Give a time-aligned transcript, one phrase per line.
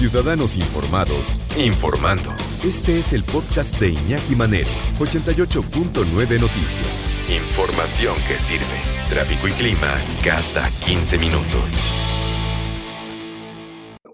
[0.00, 2.30] Ciudadanos Informados, informando.
[2.64, 7.10] Este es el podcast de Iñaki Manero, 88.9 Noticias.
[7.28, 8.80] Información que sirve.
[9.10, 11.90] Tráfico y clima cada 15 minutos.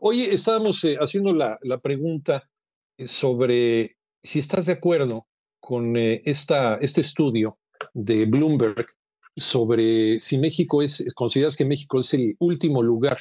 [0.01, 2.51] Hoy estábamos eh, haciendo la, la pregunta
[2.99, 5.29] eh, sobre si estás de acuerdo
[5.61, 7.59] con eh, esta, este estudio
[7.95, 8.87] de Bloomberg
[9.37, 13.19] sobre si México es, consideras que México es el último lugar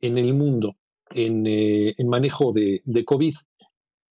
[0.00, 0.76] en el mundo
[1.14, 3.34] en, eh, manejo de, COVID.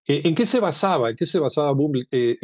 [0.08, 1.12] Eh, ¿En qué se basaba?
[1.12, 1.78] ¿En qué se basaba
[2.12, 2.38] eh,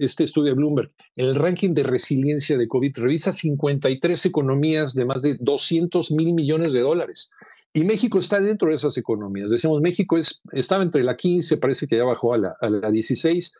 [0.00, 0.92] este estudio de Bloomberg?
[1.16, 6.72] El ranking de resiliencia de COVID revisa 53 economías de más de 200 mil millones
[6.72, 7.30] de dólares.
[7.74, 9.50] Y México está dentro de esas economías.
[9.50, 12.90] Decimos, México es, estaba entre la 15, parece que ya bajó a la, a la
[12.90, 13.56] 16,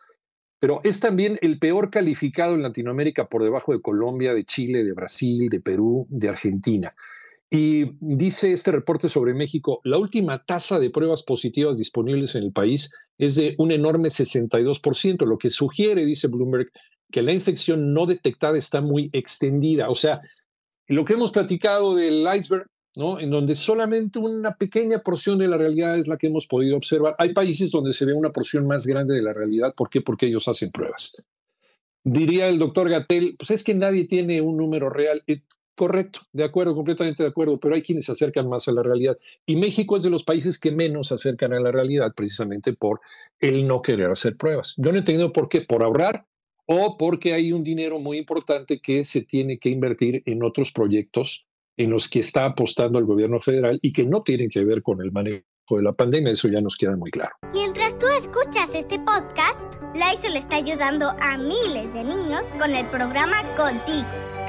[0.59, 4.93] pero es también el peor calificado en Latinoamérica por debajo de Colombia, de Chile, de
[4.93, 6.95] Brasil, de Perú, de Argentina.
[7.55, 12.51] Y dice este reporte sobre México, la última tasa de pruebas positivas disponibles en el
[12.51, 16.71] país es de un enorme 62%, lo que sugiere, dice Bloomberg,
[17.11, 19.91] que la infección no detectada está muy extendida.
[19.91, 20.19] O sea,
[20.87, 23.19] lo que hemos platicado del iceberg, ¿no?
[23.19, 27.15] En donde solamente una pequeña porción de la realidad es la que hemos podido observar.
[27.19, 29.75] Hay países donde se ve una porción más grande de la realidad.
[29.77, 30.01] ¿Por qué?
[30.01, 31.15] Porque ellos hacen pruebas.
[32.03, 35.21] Diría el doctor Gatel, pues es que nadie tiene un número real.
[35.75, 39.17] Correcto, de acuerdo, completamente de acuerdo, pero hay quienes se acercan más a la realidad.
[39.45, 43.01] Y México es de los países que menos se acercan a la realidad precisamente por
[43.39, 44.75] el no querer hacer pruebas.
[44.77, 46.25] Yo no he entendido por qué, por ahorrar
[46.65, 51.45] o porque hay un dinero muy importante que se tiene que invertir en otros proyectos
[51.75, 55.01] en los que está apostando el gobierno federal y que no tienen que ver con
[55.01, 57.33] el manejo de la pandemia, eso ya nos queda muy claro.
[57.51, 63.41] Mientras tú escuchas este podcast, le está ayudando a miles de niños con el programa
[63.57, 64.32] Contigo